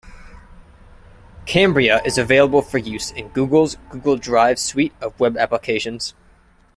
Cambria 1.45 2.01
is 2.03 2.17
available 2.17 2.63
for 2.63 2.79
use 2.79 3.11
in 3.11 3.27
Google's 3.27 3.77
Google 3.91 4.17
Drive 4.17 4.57
suite 4.57 4.93
of 4.99 5.19
web 5.19 5.37
applications. 5.37 6.15